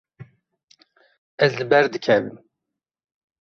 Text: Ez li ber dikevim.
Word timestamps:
Ez 1.45 1.51
li 1.59 1.65
ber 1.73 1.85
dikevim. 1.93 2.37